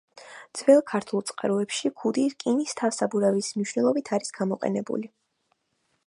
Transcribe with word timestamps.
ძველ 0.59 0.79
ქართულ 0.91 1.21
წყაროებში 1.31 1.91
ქუდი 2.03 2.23
რკინის 2.31 2.73
თავსაბურავის 2.81 3.51
მნიშვნელობით 3.59 4.13
არის 4.17 4.35
ნახმარი. 4.39 5.13